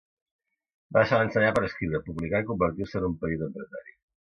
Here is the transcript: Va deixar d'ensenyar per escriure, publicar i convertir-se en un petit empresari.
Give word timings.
Va 0.97 1.03
deixar 1.03 1.19
d'ensenyar 1.23 1.51
per 1.59 1.63
escriure, 1.67 2.01
publicar 2.09 2.43
i 2.45 2.49
convertir-se 2.51 3.01
en 3.03 3.09
un 3.13 3.17
petit 3.27 3.47
empresari. 3.51 3.97